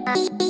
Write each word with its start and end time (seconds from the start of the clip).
Bye. 0.00 0.41